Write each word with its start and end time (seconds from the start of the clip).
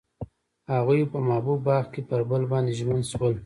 هغوی 0.73 1.01
په 1.11 1.17
محبوب 1.27 1.59
باغ 1.67 1.85
کې 1.93 2.01
پر 2.09 2.21
بل 2.29 2.43
باندې 2.51 2.71
ژمن 2.79 3.01
شول. 3.11 3.33